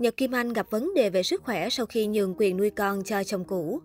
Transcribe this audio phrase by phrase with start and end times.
[0.00, 3.04] Nhật Kim Anh gặp vấn đề về sức khỏe sau khi nhường quyền nuôi con
[3.04, 3.80] cho chồng cũ.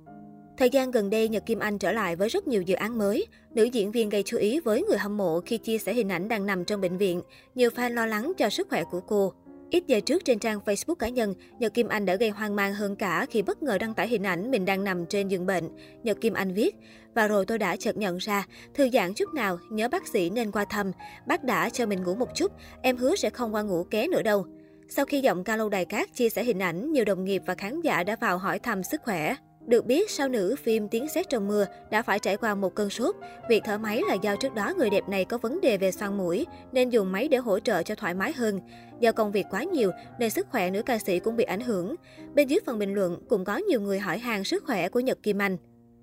[0.58, 3.28] Thời gian gần đây, Nhật Kim Anh trở lại với rất nhiều dự án mới.
[3.54, 6.28] Nữ diễn viên gây chú ý với người hâm mộ khi chia sẻ hình ảnh
[6.28, 7.22] đang nằm trong bệnh viện.
[7.56, 9.34] Nhiều fan lo lắng cho sức khỏe của cô.
[9.70, 12.74] Ít giờ trước trên trang Facebook cá nhân, Nhật Kim Anh đã gây hoang mang
[12.74, 15.70] hơn cả khi bất ngờ đăng tải hình ảnh mình đang nằm trên giường bệnh.
[16.04, 16.76] Nhật Kim Anh viết,
[17.16, 20.52] và rồi tôi đã chợt nhận ra, thư giãn chút nào, nhớ bác sĩ nên
[20.52, 20.92] qua thăm.
[21.28, 22.52] Bác đã cho mình ngủ một chút,
[22.82, 24.46] em hứa sẽ không qua ngủ ké nữa đâu.
[24.90, 27.56] Sau khi giọng ca lâu đài cát chia sẻ hình ảnh, nhiều đồng nghiệp và
[27.56, 29.36] khán giả đã vào hỏi thăm sức khỏe.
[29.68, 32.90] Được biết, sao nữ phim Tiếng sét trong mưa đã phải trải qua một cơn
[32.90, 33.16] sốt.
[33.50, 36.18] Việc thở máy là do trước đó người đẹp này có vấn đề về xoang
[36.18, 38.60] mũi, nên dùng máy để hỗ trợ cho thoải mái hơn.
[39.00, 41.96] Do công việc quá nhiều, nên sức khỏe nữ ca sĩ cũng bị ảnh hưởng.
[42.34, 45.24] Bên dưới phần bình luận cũng có nhiều người hỏi hàng sức khỏe của Nhật
[45.24, 45.58] Kim Anh.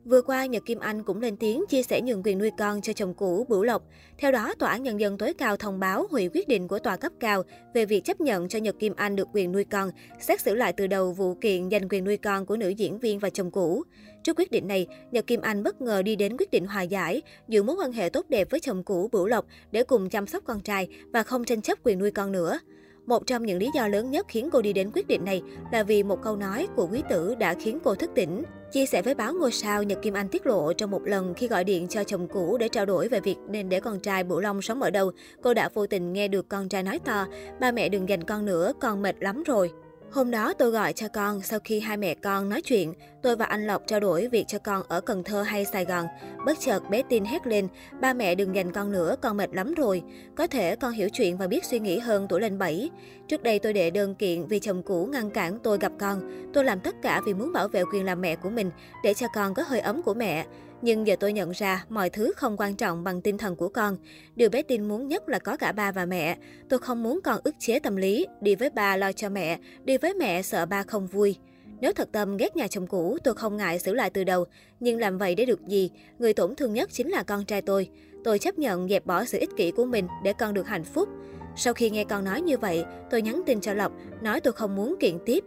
[0.04, 2.92] Vừa qua, Nhật Kim Anh cũng lên tiếng chia sẻ nhường quyền nuôi con cho
[2.92, 3.82] chồng cũ Bửu Lộc.
[4.18, 6.96] Theo đó, Tòa án Nhân dân tối cao thông báo hủy quyết định của tòa
[6.96, 7.42] cấp cao
[7.74, 10.72] về việc chấp nhận cho Nhật Kim Anh được quyền nuôi con, xét xử lại
[10.72, 13.82] từ đầu vụ kiện giành quyền nuôi con của nữ diễn viên và chồng cũ.
[14.22, 17.22] Trước quyết định này, Nhật Kim Anh bất ngờ đi đến quyết định hòa giải,
[17.48, 20.44] giữ mối quan hệ tốt đẹp với chồng cũ Bửu Lộc để cùng chăm sóc
[20.46, 22.58] con trai và không tranh chấp quyền nuôi con nữa.
[23.06, 25.82] Một trong những lý do lớn nhất khiến cô đi đến quyết định này là
[25.82, 28.42] vì một câu nói của quý tử đã khiến cô thức tỉnh.
[28.72, 31.48] Chia sẻ với báo Ngôi sao, Nhật Kim Anh tiết lộ trong một lần khi
[31.48, 34.40] gọi điện cho chồng cũ để trao đổi về việc nên để con trai Bửu
[34.40, 35.10] Long sống ở đâu,
[35.42, 37.26] cô đã vô tình nghe được con trai nói to,
[37.60, 39.72] ba mẹ đừng giành con nữa, con mệt lắm rồi.
[40.12, 43.44] Hôm đó tôi gọi cho con, sau khi hai mẹ con nói chuyện, tôi và
[43.44, 46.06] anh Lộc trao đổi việc cho con ở Cần Thơ hay Sài Gòn.
[46.46, 47.68] Bất chợt bé tin hét lên,
[48.00, 50.02] ba mẹ đừng dành con nữa, con mệt lắm rồi.
[50.36, 52.90] Có thể con hiểu chuyện và biết suy nghĩ hơn tuổi lên 7.
[53.28, 56.50] Trước đây tôi đệ đơn kiện vì chồng cũ ngăn cản tôi gặp con.
[56.54, 58.70] Tôi làm tất cả vì muốn bảo vệ quyền làm mẹ của mình,
[59.04, 60.46] để cho con có hơi ấm của mẹ.
[60.82, 63.96] Nhưng giờ tôi nhận ra mọi thứ không quan trọng bằng tinh thần của con.
[64.36, 66.36] Điều bé tin muốn nhất là có cả ba và mẹ.
[66.68, 69.98] Tôi không muốn con ức chế tâm lý, đi với ba lo cho mẹ, đi
[69.98, 71.36] với mẹ sợ ba không vui.
[71.80, 74.44] Nếu thật tâm ghét nhà chồng cũ, tôi không ngại xử lại từ đầu.
[74.80, 75.90] Nhưng làm vậy để được gì?
[76.18, 77.88] Người tổn thương nhất chính là con trai tôi.
[78.24, 81.08] Tôi chấp nhận dẹp bỏ sự ích kỷ của mình để con được hạnh phúc.
[81.56, 83.92] Sau khi nghe con nói như vậy, tôi nhắn tin cho Lộc,
[84.22, 85.44] nói tôi không muốn kiện tiếp.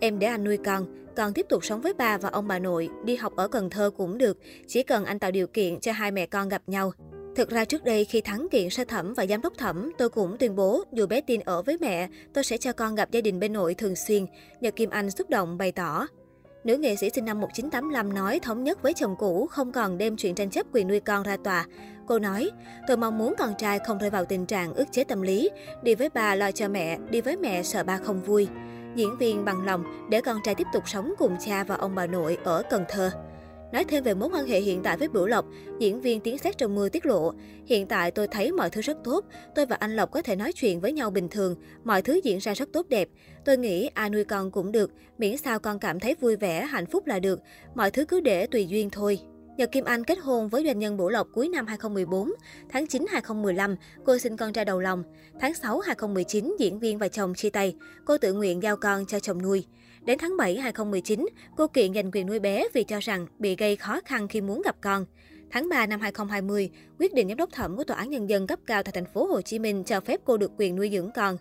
[0.00, 0.86] Em để anh nuôi con,
[1.16, 3.90] con tiếp tục sống với ba và ông bà nội, đi học ở Cần Thơ
[3.96, 6.92] cũng được, chỉ cần anh tạo điều kiện cho hai mẹ con gặp nhau.
[7.36, 10.36] Thực ra trước đây khi thắng kiện sơ thẩm và giám đốc thẩm, tôi cũng
[10.38, 13.40] tuyên bố dù bé tin ở với mẹ, tôi sẽ cho con gặp gia đình
[13.40, 14.26] bên nội thường xuyên.
[14.60, 16.06] Nhật Kim Anh xúc động bày tỏ.
[16.64, 20.16] Nữ nghệ sĩ sinh năm 1985 nói thống nhất với chồng cũ không còn đem
[20.16, 21.66] chuyện tranh chấp quyền nuôi con ra tòa.
[22.06, 22.50] Cô nói,
[22.86, 25.50] tôi mong muốn con trai không rơi vào tình trạng ức chế tâm lý,
[25.82, 28.48] đi với bà lo cho mẹ, đi với mẹ sợ ba không vui.
[28.94, 32.06] Diễn viên bằng lòng để con trai tiếp tục sống cùng cha và ông bà
[32.06, 33.10] nội ở Cần Thơ.
[33.72, 35.44] Nói thêm về mối quan hệ hiện tại với Bửu Lộc,
[35.78, 37.32] diễn viên Tiếng Xét Trong Mưa tiết lộ,
[37.66, 40.52] hiện tại tôi thấy mọi thứ rất tốt, tôi và anh Lộc có thể nói
[40.52, 43.08] chuyện với nhau bình thường, mọi thứ diễn ra rất tốt đẹp.
[43.44, 46.86] Tôi nghĩ ai nuôi con cũng được, miễn sao con cảm thấy vui vẻ, hạnh
[46.86, 47.40] phúc là được,
[47.74, 49.18] mọi thứ cứ để tùy duyên thôi.
[49.58, 52.30] Nhật Kim Anh kết hôn với doanh nhân Bửu Lộc cuối năm 2014.
[52.68, 55.02] Tháng 9 2015, cô sinh con trai đầu lòng.
[55.40, 57.74] Tháng 6 2019, diễn viên và chồng chia tay.
[58.04, 59.66] Cô tự nguyện giao con cho chồng nuôi.
[60.00, 61.26] Đến tháng 7 2019,
[61.56, 64.62] cô kiện giành quyền nuôi bé vì cho rằng bị gây khó khăn khi muốn
[64.62, 65.04] gặp con.
[65.50, 68.58] Tháng 3 năm 2020, quyết định giám đốc thẩm của Tòa án Nhân dân cấp
[68.66, 71.36] cao tại thành phố Hồ Chí Minh cho phép cô được quyền nuôi dưỡng con.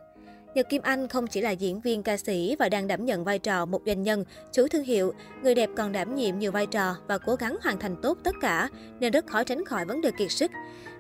[0.56, 3.40] Nhật Kim Anh không chỉ là diễn viên ca sĩ và đang đảm nhận vai
[3.40, 5.14] trò một doanh nhân, chủ thương hiệu,
[5.44, 8.36] người đẹp còn đảm nhiệm nhiều vai trò và cố gắng hoàn thành tốt tất
[8.42, 8.70] cả,
[9.00, 10.52] nên rất khó tránh khỏi vấn đề kiệt sức.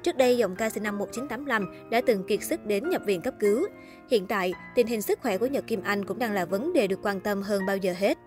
[0.03, 3.33] Trước đây, giọng ca sinh năm 1985 đã từng kiệt sức đến nhập viện cấp
[3.39, 3.67] cứu.
[4.11, 6.87] Hiện tại, tình hình sức khỏe của Nhật Kim Anh cũng đang là vấn đề
[6.87, 8.17] được quan tâm hơn bao giờ hết.